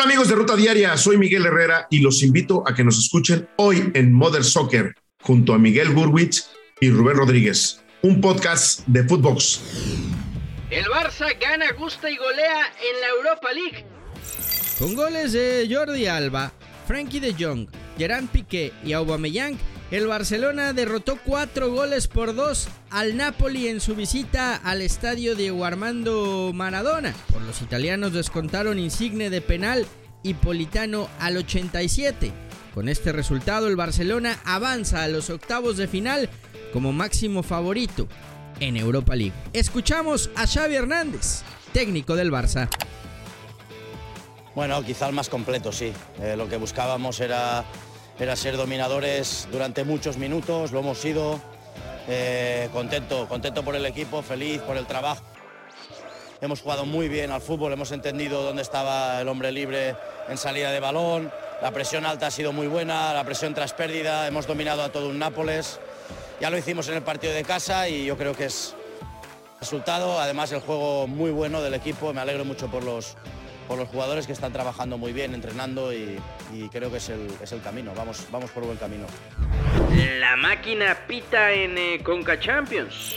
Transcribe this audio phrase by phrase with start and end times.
[0.00, 3.46] Hola amigos de Ruta Diaria, soy Miguel Herrera y los invito a que nos escuchen
[3.56, 6.48] hoy en Mother Soccer junto a Miguel Burwitz
[6.80, 9.60] y Rubén Rodríguez, un podcast de Footbox.
[10.70, 13.84] El Barça gana, gusta y golea en la Europa League.
[14.78, 16.50] Con goles de Jordi Alba,
[16.86, 19.58] Frankie de Jong, Gerard Piqué y Aubameyang,
[19.90, 25.64] el Barcelona derrotó cuatro goles por dos al Napoli en su visita al estadio Diego
[25.64, 27.12] Armando Maradona.
[27.32, 29.86] Por los italianos descontaron Insigne de penal
[30.22, 32.32] y Politano al 87.
[32.74, 36.30] Con este resultado el Barcelona avanza a los octavos de final
[36.72, 38.06] como máximo favorito
[38.60, 39.34] en Europa League.
[39.52, 42.68] Escuchamos a Xavi Hernández, técnico del Barça.
[44.54, 45.92] Bueno, quizá el más completo, sí.
[46.20, 47.64] Eh, lo que buscábamos era
[48.20, 51.40] era ser dominadores durante muchos minutos, lo hemos sido.
[52.06, 55.22] Eh, contento, contento por el equipo, feliz por el trabajo.
[56.42, 59.96] Hemos jugado muy bien al fútbol, hemos entendido dónde estaba el hombre libre
[60.28, 61.32] en salida de balón.
[61.62, 65.08] La presión alta ha sido muy buena, la presión tras pérdida, hemos dominado a todo
[65.08, 65.80] un Nápoles.
[66.40, 68.74] Ya lo hicimos en el partido de casa y yo creo que es
[69.60, 70.20] resultado.
[70.20, 73.16] Además, el juego muy bueno del equipo, me alegro mucho por los,
[73.70, 76.18] por los jugadores que están trabajando muy bien, entrenando y,
[76.72, 77.92] creo que es el, es el, camino.
[77.96, 79.06] Vamos, vamos por buen camino.
[80.18, 83.14] La máquina pita en eh, Conca Champions.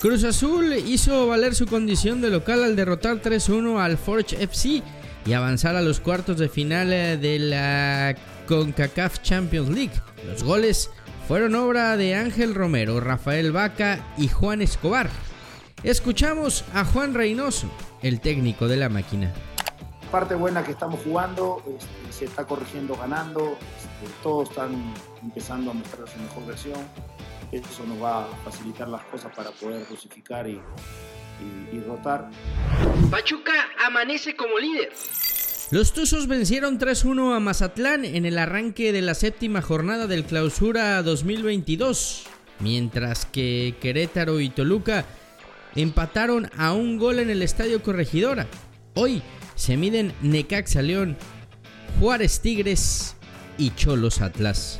[0.00, 4.82] Cruz Azul hizo valer su condición de local al derrotar 3-1 al Forge FC
[5.24, 8.16] y avanzar a los cuartos de final eh, de la
[8.48, 9.94] CONCACAF Champions League.
[10.26, 10.90] Los goles
[11.28, 15.08] fueron obra de Ángel Romero, Rafael Vaca y Juan Escobar.
[15.84, 17.70] Escuchamos a Juan Reynoso,
[18.02, 19.32] el técnico de la máquina
[20.12, 25.74] parte buena que estamos jugando, este, se está corrigiendo ganando, este, todos están empezando a
[25.74, 26.78] mostrar su mejor versión.
[27.50, 30.60] Eso nos va a facilitar las cosas para poder dosificar y,
[31.72, 32.30] y, rotar.
[33.10, 33.52] Pachuca
[33.84, 34.92] amanece como líder.
[35.70, 41.02] Los Tuzos vencieron 3-1 a Mazatlán en el arranque de la séptima jornada del Clausura
[41.02, 42.24] 2022,
[42.60, 45.06] mientras que Querétaro y Toluca
[45.74, 48.46] empataron a un gol en el Estadio Corregidora.
[48.94, 49.22] Hoy
[49.54, 51.16] se miden Necaxa León,
[51.98, 53.16] Juárez Tigres
[53.58, 54.78] y Cholos Atlas.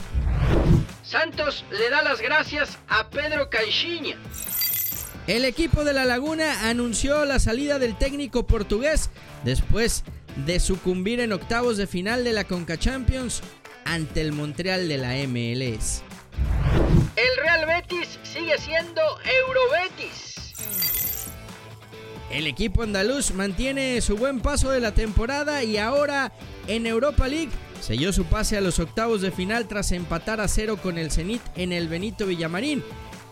[1.03, 4.16] Santos le da las gracias a Pedro Caixinha.
[5.27, 9.11] El equipo de La Laguna anunció la salida del técnico portugués
[9.44, 10.05] después
[10.47, 13.43] de sucumbir en octavos de final de la Conca Champions
[13.84, 16.03] ante el Montreal de la MLS.
[17.15, 20.22] El Real Betis sigue siendo Eurobetis.
[22.32, 26.32] El equipo andaluz mantiene su buen paso de la temporada y ahora
[26.66, 27.50] en Europa League
[27.82, 31.43] selló su pase a los octavos de final tras empatar a cero con el Zenit
[31.56, 32.82] en el Benito Villamarín,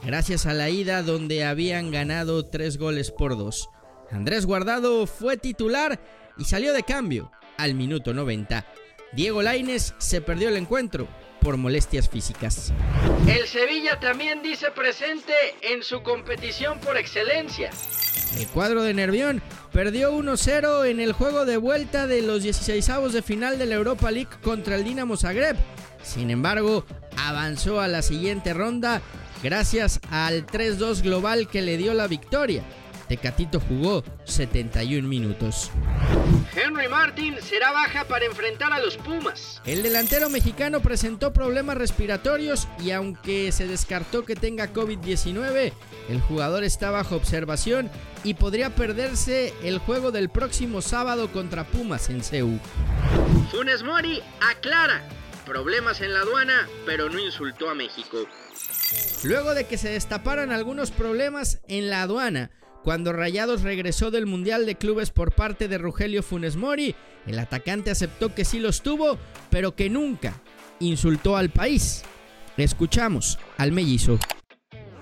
[0.05, 3.71] gracias a la ida donde habían ganado tres goles por dos.
[4.11, 5.99] Andrés Guardado fue titular
[6.37, 8.67] y salió de cambio al minuto 90.
[9.13, 11.09] Diego Laines se perdió el encuentro
[11.41, 12.71] por molestias físicas.
[13.27, 15.33] El Sevilla también dice presente
[15.63, 17.71] en su competición por excelencia.
[18.39, 23.23] El cuadro de Nervión perdió 1-0 en el juego de vuelta de los 16avos de
[23.23, 25.57] final de la Europa League contra el Dinamo Zagreb.
[26.03, 26.85] Sin embargo,
[27.17, 29.03] avanzó a la siguiente ronda
[29.43, 32.65] gracias al 3-2 global que le dio la victoria.
[33.11, 35.73] Tecatito jugó 71 minutos.
[36.55, 39.61] Henry Martin será baja para enfrentar a los Pumas.
[39.67, 45.73] El delantero mexicano presentó problemas respiratorios y aunque se descartó que tenga COVID-19,
[46.09, 47.91] el jugador está bajo observación
[48.23, 52.61] y podría perderse el juego del próximo sábado contra Pumas en CEU.
[53.51, 55.03] Funes Mori aclara
[55.45, 58.19] problemas en la aduana, pero no insultó a México.
[59.25, 62.53] Luego de que se destaparan algunos problemas en la aduana,
[62.83, 66.95] cuando Rayados regresó del Mundial de Clubes por parte de Rogelio Funes Mori,
[67.27, 69.19] el atacante aceptó que sí los tuvo,
[69.51, 70.35] pero que nunca
[70.79, 72.03] insultó al país.
[72.57, 74.19] Escuchamos al mellizo.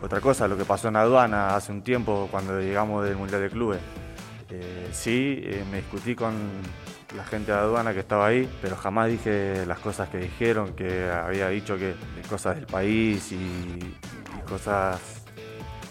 [0.02, 3.50] Otra cosa, lo que pasó en aduana hace un tiempo cuando llegamos del Mundial de
[3.50, 3.80] Clubes.
[4.50, 6.34] Eh, sí, eh, me discutí con
[7.16, 11.08] la gente de aduana que estaba ahí, pero jamás dije las cosas que dijeron, que
[11.10, 11.94] había dicho que
[12.28, 15.17] cosas del país y, y cosas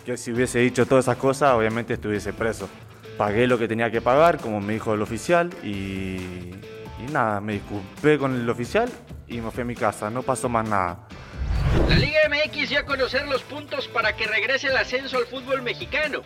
[0.08, 2.70] que si hubiese dicho todas esas cosas, obviamente estuviese preso.
[3.18, 6.52] Pagué lo que tenía que pagar, como me dijo el oficial, y,
[7.12, 8.90] nada, me disculpé con el oficial
[9.28, 11.10] y me fui a mi casa, no pasó más nada.
[11.90, 15.62] La Liga MX ya a conocer los puntos para que regrese el ascenso al fútbol
[15.62, 16.22] mexicano.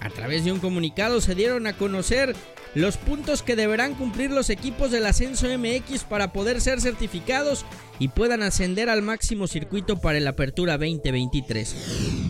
[0.00, 2.34] A través de un comunicado se dieron a conocer
[2.74, 7.66] los puntos que deberán cumplir los equipos del ascenso MX para poder ser certificados
[7.98, 12.29] y puedan ascender al máximo circuito para el Apertura 2023.